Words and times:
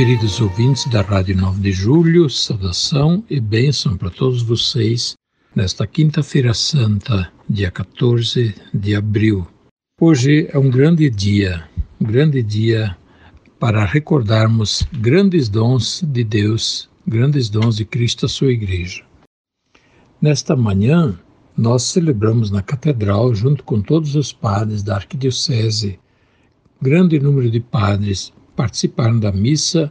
Queridos 0.00 0.40
ouvintes 0.40 0.86
da 0.86 1.02
Rádio 1.02 1.36
9 1.36 1.60
de 1.60 1.72
Julho, 1.72 2.30
saudação 2.30 3.22
e 3.28 3.38
bênção 3.38 3.98
para 3.98 4.08
todos 4.08 4.40
vocês 4.40 5.12
nesta 5.54 5.86
quinta-feira 5.86 6.54
santa, 6.54 7.30
dia 7.46 7.70
14 7.70 8.54
de 8.72 8.96
abril. 8.96 9.46
Hoje 10.00 10.48
é 10.50 10.58
um 10.58 10.70
grande 10.70 11.10
dia, 11.10 11.68
um 12.00 12.06
grande 12.06 12.42
dia 12.42 12.96
para 13.58 13.84
recordarmos 13.84 14.88
grandes 14.90 15.50
dons 15.50 16.02
de 16.02 16.24
Deus, 16.24 16.88
grandes 17.06 17.50
dons 17.50 17.76
de 17.76 17.84
Cristo 17.84 18.24
à 18.24 18.28
sua 18.30 18.52
igreja. 18.52 19.04
Nesta 20.18 20.56
manhã, 20.56 21.20
nós 21.54 21.82
celebramos 21.82 22.50
na 22.50 22.62
catedral, 22.62 23.34
junto 23.34 23.62
com 23.64 23.82
todos 23.82 24.14
os 24.14 24.32
padres 24.32 24.82
da 24.82 24.94
arquidiocese, 24.94 26.00
grande 26.80 27.20
número 27.20 27.50
de 27.50 27.60
padres 27.60 28.32
participaram 28.60 29.18
da 29.18 29.32
missa, 29.32 29.90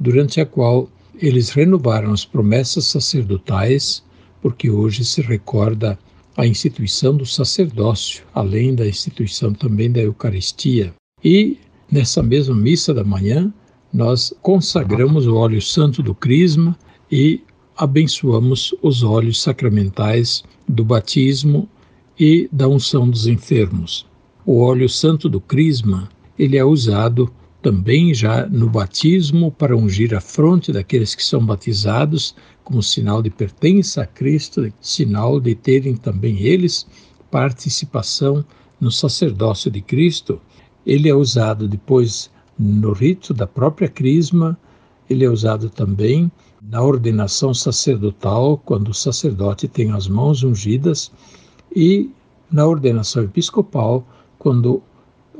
durante 0.00 0.40
a 0.40 0.44
qual 0.44 0.90
eles 1.22 1.50
renovaram 1.50 2.10
as 2.10 2.24
promessas 2.24 2.86
sacerdotais, 2.86 4.02
porque 4.42 4.68
hoje 4.68 5.04
se 5.04 5.22
recorda 5.22 5.96
a 6.36 6.44
instituição 6.44 7.16
do 7.16 7.24
sacerdócio, 7.24 8.24
além 8.34 8.74
da 8.74 8.84
instituição 8.84 9.52
também 9.52 9.92
da 9.92 10.00
Eucaristia. 10.00 10.92
E 11.22 11.56
nessa 11.88 12.20
mesma 12.20 12.56
missa 12.56 12.92
da 12.92 13.04
manhã, 13.04 13.54
nós 13.92 14.34
consagramos 14.42 15.28
o 15.28 15.36
óleo 15.36 15.62
santo 15.62 16.02
do 16.02 16.12
Crisma 16.12 16.76
e 17.12 17.40
abençoamos 17.76 18.74
os 18.82 19.04
óleos 19.04 19.40
sacramentais 19.40 20.42
do 20.68 20.84
batismo 20.84 21.68
e 22.18 22.48
da 22.50 22.66
unção 22.66 23.08
dos 23.08 23.28
enfermos. 23.28 24.04
O 24.44 24.58
óleo 24.62 24.88
santo 24.88 25.28
do 25.28 25.40
Crisma, 25.40 26.08
ele 26.36 26.56
é 26.56 26.64
usado 26.64 27.32
também 27.62 28.14
já 28.14 28.46
no 28.46 28.68
batismo 28.68 29.50
para 29.52 29.76
ungir 29.76 30.14
a 30.14 30.20
fronte 30.20 30.72
daqueles 30.72 31.14
que 31.14 31.22
são 31.22 31.44
batizados 31.44 32.34
como 32.64 32.82
sinal 32.82 33.22
de 33.22 33.30
pertença 33.30 34.02
a 34.02 34.06
Cristo, 34.06 34.72
sinal 34.80 35.40
de 35.40 35.54
terem 35.54 35.96
também 35.96 36.40
eles 36.40 36.86
participação 37.30 38.44
no 38.80 38.90
sacerdócio 38.90 39.70
de 39.70 39.80
Cristo. 39.80 40.40
Ele 40.86 41.08
é 41.08 41.14
usado 41.14 41.68
depois 41.68 42.30
no 42.58 42.92
rito 42.92 43.34
da 43.34 43.46
própria 43.46 43.88
crisma, 43.88 44.58
ele 45.08 45.24
é 45.24 45.28
usado 45.28 45.68
também 45.68 46.30
na 46.62 46.82
ordenação 46.82 47.52
sacerdotal, 47.52 48.58
quando 48.58 48.88
o 48.88 48.94
sacerdote 48.94 49.66
tem 49.66 49.90
as 49.92 50.06
mãos 50.06 50.42
ungidas, 50.42 51.10
e 51.74 52.10
na 52.50 52.66
ordenação 52.66 53.24
episcopal, 53.24 54.06
quando 54.38 54.82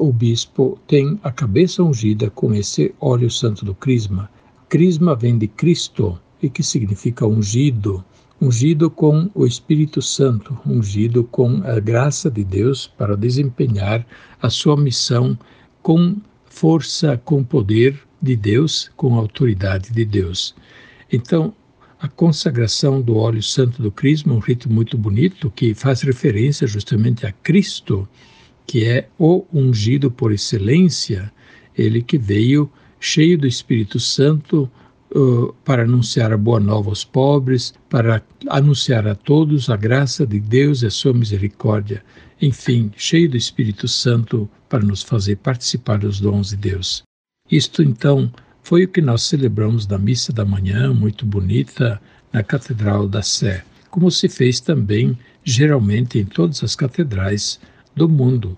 o 0.01 0.11
bispo 0.11 0.79
tem 0.87 1.21
a 1.23 1.31
cabeça 1.31 1.83
ungida 1.83 2.31
com 2.31 2.55
esse 2.55 2.95
óleo 2.99 3.31
santo 3.31 3.67
do 3.67 3.75
crisma. 3.75 4.31
Crisma 4.67 5.15
vem 5.15 5.37
de 5.37 5.47
Cristo 5.47 6.19
e 6.43 6.49
que 6.49 6.63
significa 6.63 7.27
ungido, 7.27 8.03
ungido 8.41 8.91
com 8.91 9.31
o 9.35 9.47
Espírito 9.47 10.01
Santo, 10.01 10.59
ungido 10.67 11.23
com 11.25 11.61
a 11.65 11.79
graça 11.79 12.31
de 12.31 12.43
Deus 12.43 12.87
para 12.87 13.15
desempenhar 13.15 14.07
a 14.41 14.49
sua 14.49 14.75
missão 14.75 15.39
com 15.83 16.17
força, 16.47 17.21
com 17.23 17.45
poder 17.45 18.01
de 18.23 18.35
Deus, 18.37 18.91
com 18.97 19.15
autoridade 19.17 19.93
de 19.93 20.05
Deus. 20.07 20.55
Então, 21.13 21.53
a 22.01 22.09
consagração 22.09 23.03
do 23.03 23.19
óleo 23.19 23.43
santo 23.43 23.83
do 23.83 23.93
crisma, 23.93 24.33
um 24.33 24.39
rito 24.39 24.73
muito 24.73 24.97
bonito 24.97 25.51
que 25.51 25.75
faz 25.75 26.01
referência 26.01 26.67
justamente 26.67 27.27
a 27.27 27.33
Cristo, 27.33 28.09
que 28.71 28.85
é 28.85 29.09
o 29.19 29.45
ungido 29.53 30.13
por 30.13 30.31
excelência, 30.31 31.33
ele 31.77 32.01
que 32.01 32.17
veio 32.17 32.71
cheio 33.01 33.37
do 33.37 33.45
Espírito 33.45 33.99
Santo 33.99 34.71
uh, 35.13 35.53
para 35.65 35.83
anunciar 35.83 36.33
a 36.33 36.37
boa 36.37 36.61
nova 36.61 36.89
aos 36.89 37.03
pobres, 37.03 37.75
para 37.89 38.23
anunciar 38.49 39.09
a 39.09 39.17
todos 39.17 39.69
a 39.69 39.77
graça 39.77 40.25
de 40.25 40.39
Deus 40.39 40.83
e 40.83 40.87
a 40.87 40.91
sua 40.91 41.13
misericórdia, 41.13 42.01
enfim, 42.41 42.93
cheio 42.97 43.29
do 43.29 43.37
Espírito 43.37 43.89
Santo 43.89 44.49
para 44.69 44.85
nos 44.85 45.03
fazer 45.03 45.39
participar 45.39 45.99
dos 45.99 46.21
dons 46.21 46.51
de 46.51 46.57
Deus. 46.57 47.03
Isto 47.51 47.83
então 47.83 48.33
foi 48.63 48.85
o 48.85 48.89
que 48.89 49.01
nós 49.01 49.23
celebramos 49.23 49.85
na 49.85 49.99
missa 49.99 50.33
da 50.33 50.45
manhã, 50.45 50.95
muito 50.95 51.27
bonita, 51.27 52.01
na 52.33 52.45
Catedral 52.45 53.09
da 53.09 53.21
Sé, 53.21 53.65
como 53.91 54.13
se 54.13 54.29
fez 54.29 54.61
também 54.61 55.19
geralmente 55.43 56.21
em 56.21 56.25
todas 56.25 56.63
as 56.63 56.77
catedrais 56.77 57.59
do 57.95 58.09
mundo. 58.09 58.57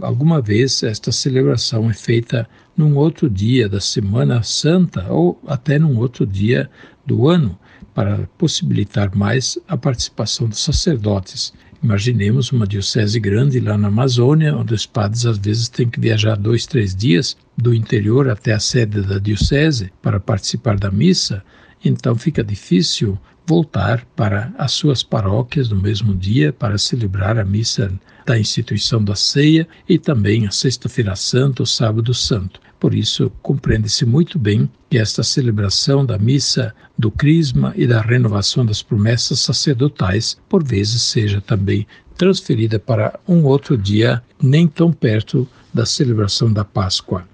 Alguma 0.00 0.40
vez 0.40 0.82
esta 0.84 1.10
celebração 1.10 1.90
é 1.90 1.94
feita 1.94 2.48
num 2.76 2.96
outro 2.96 3.28
dia 3.28 3.68
da 3.68 3.80
Semana 3.80 4.42
Santa 4.42 5.06
ou 5.10 5.40
até 5.46 5.78
num 5.78 5.98
outro 5.98 6.24
dia 6.24 6.70
do 7.04 7.28
ano, 7.28 7.58
para 7.92 8.28
possibilitar 8.38 9.14
mais 9.14 9.58
a 9.68 9.76
participação 9.76 10.48
dos 10.48 10.58
sacerdotes. 10.58 11.52
Imaginemos 11.82 12.50
uma 12.50 12.66
diocese 12.66 13.20
grande 13.20 13.60
lá 13.60 13.76
na 13.76 13.88
Amazônia, 13.88 14.56
onde 14.56 14.74
os 14.74 14.86
padres 14.86 15.26
às 15.26 15.38
vezes 15.38 15.68
têm 15.68 15.88
que 15.88 16.00
viajar 16.00 16.36
dois, 16.36 16.66
três 16.66 16.94
dias 16.94 17.36
do 17.56 17.74
interior 17.74 18.28
até 18.28 18.52
a 18.52 18.58
sede 18.58 19.02
da 19.02 19.18
diocese 19.18 19.92
para 20.02 20.18
participar 20.18 20.78
da 20.78 20.90
missa, 20.90 21.44
então 21.84 22.16
fica 22.16 22.42
difícil 22.42 23.18
voltar 23.46 24.04
para 24.16 24.52
as 24.56 24.72
suas 24.72 25.02
paróquias 25.02 25.68
no 25.68 25.76
mesmo 25.76 26.14
dia 26.14 26.52
para 26.52 26.78
celebrar 26.78 27.38
a 27.38 27.44
missa 27.44 27.92
da 28.24 28.38
instituição 28.38 29.04
da 29.04 29.14
ceia 29.14 29.68
e 29.88 29.98
também 29.98 30.46
a 30.46 30.50
Sexta-feira 30.50 31.14
Santa, 31.14 31.62
o 31.62 31.66
Sábado 31.66 32.14
Santo. 32.14 32.60
Por 32.80 32.94
isso, 32.94 33.30
compreende-se 33.42 34.04
muito 34.04 34.38
bem 34.38 34.68
que 34.90 34.98
esta 34.98 35.22
celebração 35.22 36.04
da 36.04 36.18
missa 36.18 36.74
do 36.98 37.10
Crisma 37.10 37.72
e 37.76 37.86
da 37.86 38.00
renovação 38.00 38.64
das 38.64 38.82
promessas 38.82 39.40
sacerdotais, 39.40 40.38
por 40.48 40.62
vezes, 40.62 41.02
seja 41.02 41.40
também 41.40 41.86
transferida 42.16 42.78
para 42.78 43.18
um 43.26 43.44
outro 43.44 43.76
dia, 43.76 44.22
nem 44.42 44.66
tão 44.66 44.92
perto 44.92 45.48
da 45.72 45.84
celebração 45.84 46.52
da 46.52 46.64
Páscoa. 46.64 47.26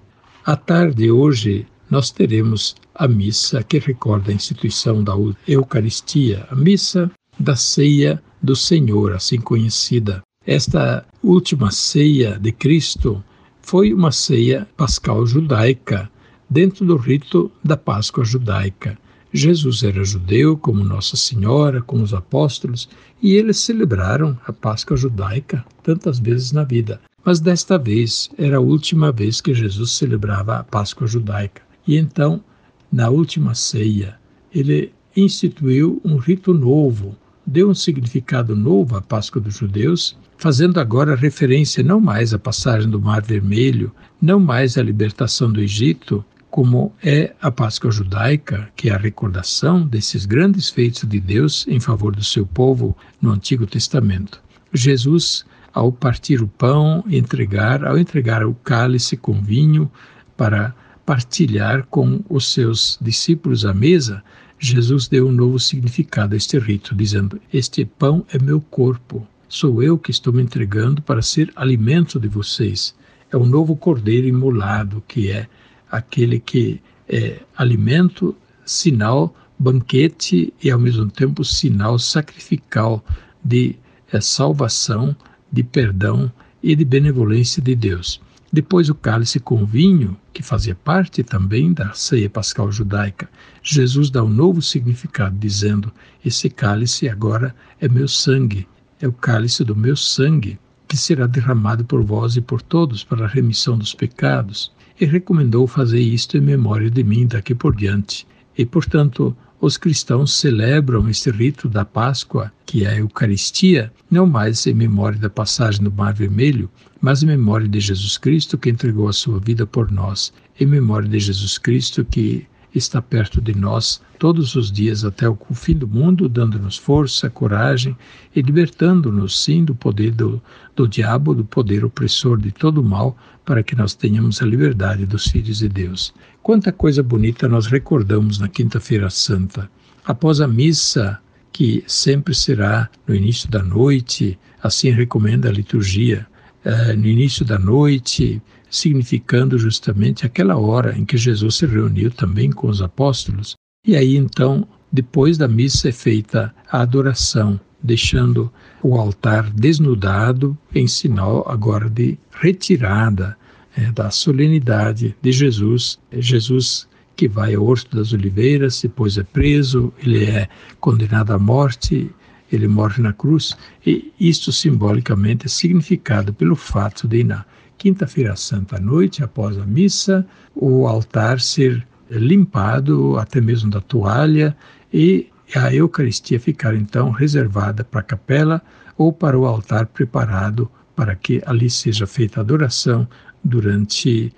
À 0.43 0.55
tarde 0.55 1.11
hoje, 1.11 1.67
nós 1.89 2.09
teremos 2.09 2.75
a 3.01 3.07
missa 3.07 3.63
que 3.63 3.79
recorda 3.79 4.29
a 4.29 4.35
instituição 4.35 5.03
da 5.03 5.13
Eucaristia, 5.47 6.45
a 6.51 6.55
missa 6.55 7.09
da 7.39 7.55
ceia 7.55 8.21
do 8.39 8.55
Senhor, 8.55 9.13
assim 9.13 9.41
conhecida. 9.41 10.21
Esta 10.45 11.03
última 11.23 11.71
ceia 11.71 12.37
de 12.37 12.51
Cristo 12.51 13.23
foi 13.59 13.91
uma 13.91 14.11
ceia 14.11 14.67
pascal 14.77 15.25
judaica, 15.25 16.11
dentro 16.47 16.85
do 16.85 16.95
rito 16.95 17.51
da 17.63 17.75
Páscoa 17.75 18.23
judaica. 18.23 18.95
Jesus 19.33 19.81
era 19.81 20.03
judeu, 20.03 20.55
como 20.55 20.83
Nossa 20.83 21.17
Senhora, 21.17 21.81
como 21.81 22.03
os 22.03 22.13
apóstolos, 22.13 22.87
e 23.19 23.33
eles 23.33 23.57
celebraram 23.57 24.37
a 24.45 24.53
Páscoa 24.53 24.95
judaica 24.95 25.65
tantas 25.81 26.19
vezes 26.19 26.51
na 26.51 26.63
vida. 26.63 27.01
Mas 27.25 27.39
desta 27.39 27.79
vez 27.79 28.29
era 28.37 28.57
a 28.57 28.61
última 28.61 29.11
vez 29.11 29.41
que 29.41 29.55
Jesus 29.55 29.93
celebrava 29.93 30.57
a 30.57 30.63
Páscoa 30.63 31.07
judaica. 31.07 31.63
E 31.87 31.97
então, 31.97 32.43
na 32.91 33.09
última 33.09 33.55
ceia, 33.55 34.15
ele 34.53 34.91
instituiu 35.15 36.01
um 36.03 36.17
rito 36.17 36.53
novo, 36.53 37.15
deu 37.45 37.69
um 37.69 37.73
significado 37.73 38.55
novo 38.55 38.95
à 38.95 39.01
Páscoa 39.01 39.41
dos 39.41 39.55
judeus, 39.55 40.17
fazendo 40.37 40.79
agora 40.79 41.15
referência 41.15 41.83
não 41.83 42.01
mais 42.01 42.33
à 42.33 42.39
passagem 42.39 42.89
do 42.89 42.99
Mar 42.99 43.21
Vermelho, 43.21 43.91
não 44.21 44.39
mais 44.39 44.77
à 44.77 44.81
libertação 44.81 45.51
do 45.51 45.61
Egito, 45.61 46.23
como 46.49 46.93
é 47.01 47.33
a 47.41 47.49
Páscoa 47.49 47.91
judaica, 47.91 48.69
que 48.75 48.89
é 48.89 48.93
a 48.93 48.97
recordação 48.97 49.87
desses 49.87 50.25
grandes 50.25 50.69
feitos 50.69 51.07
de 51.07 51.19
Deus 51.19 51.65
em 51.67 51.79
favor 51.79 52.13
do 52.13 52.23
seu 52.23 52.45
povo 52.45 52.95
no 53.21 53.31
Antigo 53.31 53.65
Testamento. 53.65 54.41
Jesus, 54.73 55.45
ao 55.73 55.91
partir 55.91 56.41
o 56.41 56.47
pão, 56.47 57.03
entregar, 57.07 57.85
ao 57.85 57.97
entregar 57.97 58.45
o 58.45 58.53
cálice 58.53 59.15
com 59.15 59.41
vinho 59.41 59.89
para 60.35 60.75
partilhar 61.05 61.85
com 61.89 62.21
os 62.29 62.51
seus 62.53 62.97
discípulos 63.01 63.65
à 63.65 63.73
mesa, 63.73 64.23
Jesus 64.59 65.07
deu 65.07 65.27
um 65.27 65.31
novo 65.31 65.59
significado 65.59 66.33
a 66.33 66.37
este 66.37 66.59
rito, 66.59 66.95
dizendo: 66.95 67.41
Este 67.51 67.83
pão 67.83 68.25
é 68.31 68.37
meu 68.37 68.61
corpo, 68.61 69.27
sou 69.49 69.81
eu 69.81 69.97
que 69.97 70.11
estou 70.11 70.31
me 70.31 70.41
entregando 70.41 71.01
para 71.01 71.21
ser 71.21 71.51
alimento 71.55 72.19
de 72.19 72.27
vocês. 72.27 72.95
É 73.31 73.37
o 73.37 73.45
novo 73.45 73.75
cordeiro 73.75 74.27
imolado, 74.27 75.03
que 75.07 75.31
é 75.31 75.47
aquele 75.89 76.39
que 76.39 76.81
é 77.07 77.39
alimento, 77.57 78.35
sinal 78.65 79.35
banquete 79.61 80.51
e 80.63 80.71
ao 80.71 80.79
mesmo 80.79 81.09
tempo 81.09 81.45
sinal 81.45 81.99
sacrificial 81.99 83.03
de 83.43 83.75
é, 84.11 84.19
salvação, 84.19 85.15
de 85.51 85.63
perdão 85.63 86.31
e 86.63 86.75
de 86.75 86.83
benevolência 86.83 87.61
de 87.61 87.75
Deus. 87.75 88.19
Depois 88.53 88.89
o 88.89 88.95
cálice 88.95 89.39
com 89.39 89.65
vinho, 89.65 90.17
que 90.33 90.43
fazia 90.43 90.75
parte 90.75 91.23
também 91.23 91.71
da 91.71 91.93
ceia 91.93 92.29
pascal 92.29 92.69
judaica, 92.69 93.29
Jesus 93.63 94.09
dá 94.09 94.21
um 94.21 94.29
novo 94.29 94.61
significado, 94.61 95.37
dizendo: 95.37 95.89
Esse 96.25 96.49
cálice 96.49 97.07
agora 97.07 97.55
é 97.79 97.87
meu 97.87 98.09
sangue, 98.09 98.67
é 98.99 99.07
o 99.07 99.13
cálice 99.13 99.63
do 99.63 99.73
meu 99.73 99.95
sangue, 99.95 100.59
que 100.85 100.97
será 100.97 101.27
derramado 101.27 101.85
por 101.85 102.03
vós 102.03 102.35
e 102.35 102.41
por 102.41 102.61
todos 102.61 103.05
para 103.05 103.23
a 103.23 103.29
remissão 103.29 103.77
dos 103.77 103.93
pecados. 103.93 104.73
E 104.99 105.05
recomendou 105.05 105.65
fazer 105.65 106.01
isto 106.01 106.35
em 106.35 106.41
memória 106.41 106.91
de 106.91 107.05
mim 107.05 107.25
daqui 107.25 107.55
por 107.55 107.73
diante. 107.73 108.27
E, 108.57 108.65
portanto, 108.65 109.35
os 109.61 109.77
cristãos 109.77 110.33
celebram 110.33 111.07
este 111.07 111.29
rito 111.29 111.69
da 111.69 111.85
Páscoa, 111.85 112.51
que 112.65 112.83
é 112.83 112.89
a 112.89 112.97
Eucaristia, 112.97 113.93
não 114.09 114.25
mais 114.25 114.65
em 114.65 114.73
memória 114.73 115.19
da 115.19 115.29
passagem 115.29 115.83
do 115.83 115.91
Mar 115.91 116.15
Vermelho, 116.15 116.67
mas 116.99 117.21
em 117.21 117.27
memória 117.27 117.67
de 117.67 117.79
Jesus 117.79 118.17
Cristo 118.17 118.57
que 118.57 118.71
entregou 118.71 119.07
a 119.07 119.13
sua 119.13 119.39
vida 119.39 119.67
por 119.67 119.91
nós, 119.91 120.33
em 120.59 120.65
memória 120.65 121.07
de 121.07 121.19
Jesus 121.19 121.59
Cristo 121.59 122.03
que 122.03 122.47
está 122.73 123.01
perto 123.01 123.41
de 123.41 123.55
nós 123.55 124.01
todos 124.17 124.55
os 124.55 124.71
dias 124.71 125.03
até 125.03 125.27
o 125.27 125.37
fim 125.53 125.75
do 125.75 125.87
mundo, 125.87 126.29
dando-nos 126.29 126.77
força, 126.77 127.29
coragem 127.29 127.97
e 128.35 128.41
libertando-nos, 128.41 129.43
sim, 129.43 129.65
do 129.65 129.75
poder 129.75 130.11
do, 130.11 130.41
do 130.75 130.87
diabo, 130.87 131.33
do 131.33 131.43
poder 131.43 131.83
opressor 131.83 132.37
de 132.39 132.51
todo 132.51 132.79
o 132.81 132.83
mal, 132.83 133.17
para 133.43 133.63
que 133.63 133.75
nós 133.75 133.93
tenhamos 133.93 134.41
a 134.41 134.45
liberdade 134.45 135.05
dos 135.05 135.25
filhos 135.25 135.59
de 135.59 135.67
Deus. 135.67 136.13
Quanta 136.41 136.71
coisa 136.71 137.01
bonita 137.01 137.47
nós 137.47 137.65
recordamos 137.65 138.37
na 138.37 138.47
Quinta-feira 138.47 139.09
Santa. 139.09 139.69
Após 140.05 140.39
a 140.39 140.47
missa, 140.47 141.19
que 141.51 141.83
sempre 141.87 142.33
será 142.33 142.89
no 143.07 143.13
início 143.13 143.49
da 143.49 143.61
noite, 143.61 144.39
assim 144.63 144.91
recomenda 144.91 145.49
a 145.49 145.51
liturgia, 145.51 146.25
eh, 146.63 146.95
no 146.95 147.07
início 147.07 147.43
da 147.43 147.57
noite, 147.59 148.41
significando 148.71 149.59
justamente 149.59 150.25
aquela 150.25 150.57
hora 150.57 150.97
em 150.97 151.03
que 151.03 151.17
Jesus 151.17 151.55
se 151.55 151.65
reuniu 151.65 152.09
também 152.09 152.49
com 152.49 152.67
os 152.67 152.81
apóstolos. 152.81 153.55
E 153.85 153.95
aí 153.95 154.15
então, 154.15 154.65
depois 154.91 155.37
da 155.37 155.47
missa 155.47 155.89
é 155.89 155.91
feita 155.91 156.55
a 156.71 156.81
adoração, 156.81 157.59
deixando 157.83 158.51
o 158.81 158.95
altar 158.95 159.49
desnudado 159.51 160.57
em 160.73 160.87
sinal 160.87 161.45
agora 161.47 161.89
de 161.89 162.17
retirada 162.31 163.37
é, 163.75 163.91
da 163.91 164.09
solenidade 164.09 165.15
de 165.21 165.31
Jesus. 165.31 165.99
É 166.09 166.21
Jesus 166.21 166.87
que 167.15 167.27
vai 167.27 167.55
ao 167.55 167.65
Horto 167.65 167.95
das 167.95 168.13
Oliveiras, 168.13 168.81
depois 168.81 169.17
é 169.17 169.23
preso, 169.23 169.93
ele 170.01 170.25
é 170.25 170.47
condenado 170.79 171.31
à 171.31 171.37
morte, 171.37 172.09
ele 172.51 172.67
morre 172.67 173.01
na 173.01 173.13
cruz, 173.13 173.55
e 173.85 174.11
isto 174.19 174.51
simbolicamente 174.51 175.45
é 175.45 175.49
significado 175.49 176.33
pelo 176.33 176.55
fato 176.55 177.07
de 177.07 177.23
na 177.23 177.45
quinta-feira 177.81 178.35
santa 178.35 178.77
à 178.77 178.79
noite, 178.79 179.23
após 179.23 179.57
a 179.57 179.65
missa, 179.65 180.23
o 180.53 180.85
altar 180.85 181.41
ser 181.41 181.83
limpado, 182.11 183.17
até 183.17 183.41
mesmo 183.41 183.71
da 183.71 183.81
toalha, 183.81 184.55
e 184.93 185.27
a 185.55 185.73
Eucaristia 185.73 186.39
ficar 186.39 186.75
então 186.75 187.09
reservada 187.09 187.83
para 187.83 188.01
a 188.01 188.03
capela 188.03 188.61
ou 188.95 189.11
para 189.11 189.37
o 189.37 189.47
altar 189.47 189.87
preparado 189.87 190.69
para 190.95 191.15
que 191.15 191.41
ali 191.43 191.71
seja 191.71 192.05
feita 192.05 192.39
a 192.39 192.41
adoração 192.41 193.07
durante 193.43 194.31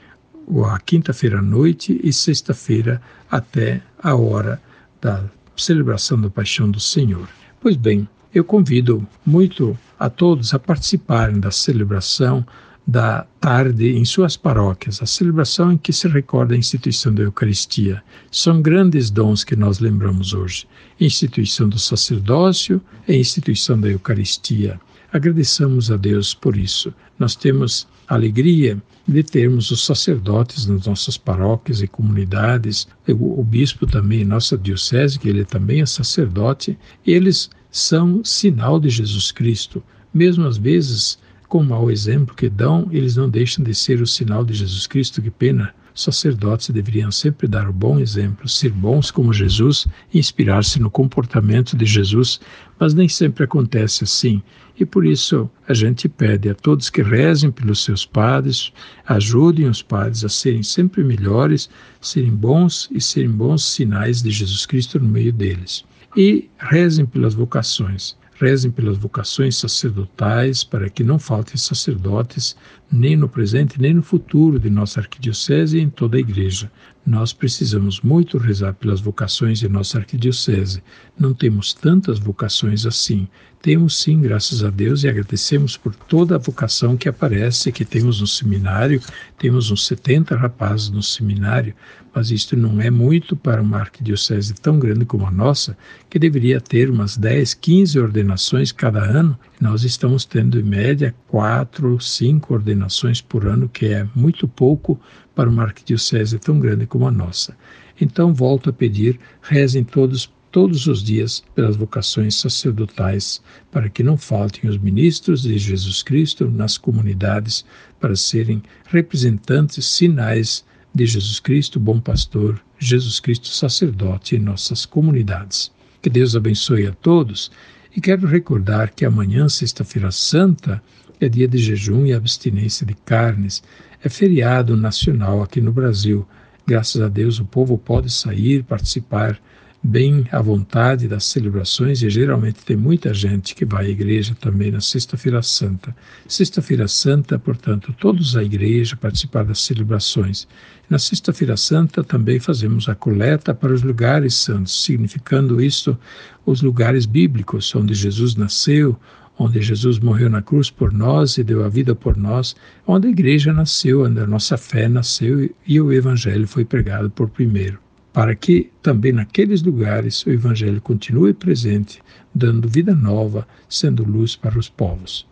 a 0.72 0.80
quinta-feira 0.80 1.40
à 1.40 1.42
noite 1.42 2.00
e 2.02 2.14
sexta-feira 2.14 3.02
até 3.30 3.82
a 4.02 4.16
hora 4.16 4.62
da 5.02 5.22
celebração 5.58 6.20
da 6.22 6.30
Paixão 6.30 6.72
do 6.72 6.80
Senhor. 6.80 7.28
Pois 7.60 7.76
bem, 7.76 8.08
eu 8.34 8.46
convido 8.46 9.06
muito 9.26 9.78
a 10.00 10.10
todos 10.10 10.54
a 10.54 10.60
participarem 10.60 11.42
da 11.42 11.52
celebração 11.52 12.46
da 12.86 13.26
tarde 13.40 13.98
em 13.98 14.04
suas 14.04 14.36
paróquias, 14.36 15.02
a 15.02 15.06
celebração 15.06 15.72
em 15.72 15.78
que 15.78 15.94
se 15.94 16.08
recorda 16.08 16.54
a 16.54 16.58
instituição 16.58 17.14
da 17.14 17.24
Eucaristia. 17.24 18.04
São 18.30 18.62
grandes 18.62 19.10
dons 19.10 19.44
que 19.44 19.56
nós 19.56 19.80
lembramos 19.80 20.34
hoje: 20.34 20.68
a 21.00 21.04
instituição 21.04 21.70
do 21.70 21.80
sacerdócio 21.80 22.82
e 23.08 23.14
a 23.14 23.18
instituição 23.18 23.80
da 23.80 23.90
Eucaristia. 23.90 24.80
Agradeçamos 25.12 25.92
a 25.92 25.98
Deus 25.98 26.34
por 26.34 26.58
isso. 26.58 26.94
Nós 27.20 27.36
temos 27.36 27.88
alegria 28.08 28.82
de 29.08 29.22
termos 29.22 29.70
os 29.70 29.86
sacerdotes 29.86 30.66
nas 30.66 30.86
nossas 30.86 31.18
paróquias 31.18 31.82
e 31.82 31.88
comunidades, 31.88 32.88
o, 33.08 33.40
o 33.40 33.44
bispo 33.44 33.86
também, 33.86 34.24
nossa 34.24 34.58
diocese, 34.58 35.20
que 35.20 35.30
ele 35.30 35.46
também 35.46 35.82
é 35.82 35.86
sacerdote, 35.86 36.78
eles 37.06 37.50
são 37.70 38.24
sinal 38.24 38.80
de 38.80 38.90
Jesus 38.90 39.32
Cristo. 39.32 39.84
Mesmo 40.14 40.46
às 40.46 40.58
vezes 40.58 41.18
com 41.54 41.60
o 41.60 41.64
mau 41.64 41.92
exemplo 41.92 42.34
que 42.34 42.50
dão, 42.50 42.88
eles 42.92 43.16
não 43.16 43.30
deixam 43.30 43.64
de 43.64 43.76
ser 43.76 44.02
o 44.02 44.08
sinal 44.08 44.44
de 44.44 44.56
Jesus 44.56 44.88
Cristo. 44.88 45.22
Que 45.22 45.30
pena! 45.30 45.72
Sacerdotes 45.94 46.72
deveriam 46.72 47.12
sempre 47.12 47.48
dar 47.48 47.70
o 47.70 47.72
bom 47.72 48.00
exemplo, 48.00 48.50
ser 48.50 48.72
bons 48.72 49.12
como 49.12 49.32
Jesus, 49.32 49.86
inspirar-se 50.12 50.80
no 50.80 50.90
comportamento 50.90 51.78
de 51.78 51.86
Jesus, 51.86 52.40
mas 52.80 52.96
nem 52.96 53.08
sempre 53.08 53.44
acontece 53.44 54.04
assim. 54.04 54.42
E 54.80 54.84
por 54.84 55.06
isso 55.06 55.48
a 55.68 55.76
gente 55.76 56.10
pede 56.10 56.50
a 56.50 56.56
todos 56.56 56.90
que 56.90 57.04
rezem 57.04 57.52
pelos 57.52 57.84
seus 57.84 58.04
padres, 58.04 58.74
ajudem 59.06 59.68
os 59.68 59.84
padres 59.84 60.26
a 60.26 60.30
serem 60.30 60.64
sempre 60.64 61.04
melhores, 61.04 61.70
serem 62.02 62.32
bons 62.32 62.90
e 62.92 63.00
serem 63.00 63.30
bons 63.30 63.64
sinais 63.64 64.24
de 64.24 64.32
Jesus 64.32 64.66
Cristo 64.66 65.00
no 65.00 65.08
meio 65.08 65.32
deles. 65.32 65.86
E 66.18 66.50
rezem 66.58 67.06
pelas 67.06 67.36
vocações 67.36 68.18
rezem 68.44 68.70
pelas 68.70 68.98
vocações 68.98 69.56
sacerdotais, 69.56 70.66
para 70.66 70.90
que 70.90 71.02
não 71.02 71.18
faltem 71.18 71.56
sacerdotes 71.56 72.58
nem 72.92 73.16
no 73.16 73.30
presente 73.30 73.82
nem 73.82 73.94
no 73.94 74.04
futuro 74.04 74.60
de 74.60 74.70
nossa 74.70 75.00
arquidiocese 75.00 75.78
e 75.78 75.82
em 75.82 75.90
toda 75.90 76.18
a 76.18 76.20
igreja. 76.20 76.70
Nós 77.06 77.32
precisamos 77.32 78.02
muito 78.02 78.38
rezar 78.38 78.74
pelas 78.74 79.00
vocações 79.00 79.60
de 79.60 79.70
nossa 79.70 79.98
arquidiocese. 79.98 80.84
Não 81.18 81.34
temos 81.34 81.74
tantas 81.74 82.20
vocações 82.20 82.86
assim. 82.86 83.28
Temos 83.62 83.98
sim, 83.98 84.20
graças 84.22 84.62
a 84.64 84.70
Deus, 84.70 85.04
e 85.04 85.08
agradecemos 85.08 85.78
por 85.78 85.96
toda 85.96 86.36
a 86.36 86.38
vocação 86.38 86.98
que 86.98 87.08
aparece, 87.08 87.72
que 87.72 87.86
temos 87.86 88.20
no 88.20 88.28
seminário. 88.28 89.02
Temos 89.38 89.72
uns 89.72 89.88
70 89.88 90.36
rapazes 90.36 90.90
no 90.90 91.02
seminário, 91.02 91.74
mas 92.14 92.30
isto 92.30 92.56
não 92.56 92.80
é 92.80 92.90
muito 92.90 93.36
para 93.36 93.62
uma 93.62 93.80
arquidiocese 93.80 94.54
tão 94.54 94.78
grande 94.78 95.06
como 95.06 95.26
a 95.26 95.32
nossa, 95.32 95.76
que 96.10 96.20
deveria 96.20 96.62
ter 96.62 96.90
umas 96.90 97.18
10, 97.18 97.56
15 97.56 98.00
ordenações 98.00 98.72
cada 98.72 99.04
ano. 99.04 99.38
Nós 99.60 99.84
estamos 99.84 100.26
tendo, 100.26 100.60
em 100.60 100.64
média, 100.64 101.16
quatro, 101.28 102.00
cinco 102.00 102.54
ordenações 102.54 103.22
por 103.22 103.48
ano, 103.48 103.68
que 103.68 103.88
é 103.88 104.08
muito 104.16 104.48
pouco 104.48 105.00
para 105.34 105.50
uma 105.50 105.64
arquidiocese 105.64 106.38
tão 106.38 106.60
grande 106.60 106.86
como 106.86 107.08
a 107.08 107.12
nossa. 107.12 107.58
Então, 108.00 108.34
volto 108.34 108.70
a 108.70 108.74
pedir, 108.74 109.20
rezem 109.42 109.84
todos 109.84 110.32
todos 110.54 110.86
os 110.86 111.04
dias 111.04 111.44
pelas 111.56 111.76
vocações 111.76 112.36
sacerdotais, 112.36 113.42
para 113.72 113.90
que 113.90 114.04
não 114.04 114.16
faltem 114.16 114.70
os 114.70 114.78
ministros 114.78 115.42
de 115.42 115.58
Jesus 115.58 116.04
Cristo 116.04 116.48
nas 116.48 116.78
comunidades, 116.78 117.66
para 118.00 118.16
serem 118.16 118.62
representantes, 118.86 119.84
sinais 119.84 120.64
de 120.94 121.06
Jesus 121.06 121.40
Cristo, 121.40 121.80
bom 121.80 122.00
pastor, 122.00 122.62
Jesus 122.78 123.20
Cristo, 123.20 123.48
sacerdote 123.48 124.36
em 124.36 124.40
nossas 124.40 124.86
comunidades. 124.86 125.72
Que 126.02 126.10
Deus 126.10 126.36
abençoe 126.36 126.86
a 126.86 126.92
todos 126.92 127.52
e 127.96 128.02
quero 128.02 128.28
recordar 128.28 128.92
que 128.92 129.06
amanhã, 129.06 129.50
Sexta-feira 129.50 130.12
Santa, 130.12 130.82
é 131.20 131.28
dia 131.28 131.48
de 131.48 131.58
jejum 131.58 132.06
e 132.06 132.14
abstinência 132.14 132.86
de 132.86 132.94
carnes. 132.94 133.64
É 134.04 134.10
feriado 134.10 134.76
nacional 134.76 135.42
aqui 135.42 135.62
no 135.62 135.72
Brasil. 135.72 136.28
Graças 136.68 137.02
a 137.02 137.08
Deus 137.08 137.40
o 137.40 137.46
povo 137.46 137.78
pode 137.78 138.12
sair, 138.12 138.64
participar 138.64 139.40
bem 139.84 140.26
à 140.32 140.42
vontade 140.42 141.10
das 141.10 141.26
celebrações 141.26 142.02
e 142.02 142.10
geralmente 142.10 142.64
tem 142.64 142.78
muita 142.78 143.14
gente 143.14 143.54
que 143.54 143.66
vai 143.66 143.88
à 143.88 143.90
igreja 143.90 144.34
também 144.40 144.72
na 144.72 144.80
Sexta-feira 144.80 145.42
Santa. 145.44 145.94
Sexta-feira 146.26 146.88
Santa, 146.88 147.38
portanto, 147.38 147.94
todos 148.00 148.38
à 148.38 148.44
igreja 148.44 148.96
participar 148.96 149.44
das 149.44 149.60
celebrações. 149.60 150.48
Na 150.90 150.98
Sexta-feira 150.98 151.58
Santa 151.58 152.02
também 152.02 152.40
fazemos 152.40 152.88
a 152.88 152.96
coleta 152.96 153.54
para 153.54 153.74
os 153.74 153.84
lugares 153.84 154.36
santos, 154.36 154.84
significando 154.84 155.62
isto 155.62 155.98
os 156.46 156.62
lugares 156.62 157.06
bíblicos 157.06 157.76
onde 157.76 157.94
Jesus 157.94 158.36
nasceu, 158.36 158.98
onde 159.38 159.62
Jesus 159.62 160.00
morreu 160.00 160.30
na 160.30 160.42
cruz 160.42 160.70
por 160.70 160.94
nós 160.94 161.38
e 161.38 161.44
deu 161.44 161.66
a 161.66 161.68
vida 161.68 161.94
por 161.94 162.16
nós, 162.16 162.56
onde 162.88 163.08
a 163.08 163.12
igreja 163.12 163.52
nasceu, 163.52 164.06
onde 164.06 164.22
a 164.22 164.28
nossa 164.28 164.56
fé 164.56 164.88
nasceu 164.88 165.54
e 165.68 165.82
o 165.82 165.92
evangelho 165.92 166.48
foi 166.48 166.64
pregado 166.64 167.10
por 167.10 167.28
primeiro 167.28 167.83
para 168.14 168.36
que 168.36 168.70
também 168.82 169.12
naqueles 169.12 169.64
lugares 169.64 170.24
o 170.26 170.30
Evangelho 170.30 170.80
continue 170.80 171.34
presente, 171.34 172.00
dando 172.34 172.70
vida 172.70 172.94
nova, 172.94 173.48
sendo 173.68 174.04
luz 174.04 174.36
para 174.36 174.58
os 174.58 174.70
povos. 174.70 175.26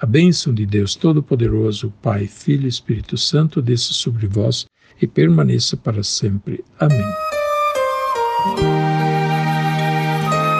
A 0.00 0.06
bênção 0.06 0.54
de 0.54 0.64
Deus 0.64 0.94
Todo-Poderoso, 0.94 1.92
Pai, 2.00 2.26
Filho 2.26 2.66
e 2.66 2.68
Espírito 2.68 3.18
Santo, 3.18 3.60
desça 3.60 3.92
sobre 3.92 4.26
vós 4.26 4.66
e 5.00 5.06
permaneça 5.06 5.76
para 5.76 6.02
sempre. 6.02 6.64
Amém. 6.78 7.04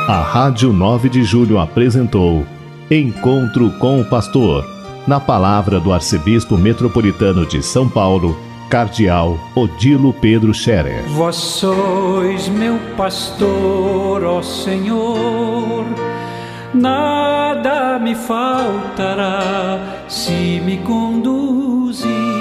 A 0.09 0.21
Rádio 0.21 0.73
9 0.73 1.09
de 1.09 1.25
Julho 1.25 1.59
apresentou 1.59 2.45
Encontro 2.91 3.71
com 3.79 4.01
o 4.01 4.05
Pastor, 4.05 4.65
na 5.07 5.19
palavra 5.19 5.81
do 5.81 5.93
Arcebispo 5.93 6.59
Metropolitano 6.59 7.47
de 7.47 7.63
São 7.63 7.89
Paulo, 7.89 8.39
Cardeal 8.73 9.39
Odilo 9.55 10.15
Pedro 10.15 10.55
Scherer. 10.55 11.03
Vós 11.09 11.37
sois 11.37 12.49
meu 12.49 12.79
pastor, 12.97 14.25
ó 14.25 14.41
Senhor, 14.41 15.85
nada 16.73 17.99
me 17.99 18.15
faltará 18.15 20.07
se 20.09 20.59
me 20.65 20.79
conduzir 20.79 22.32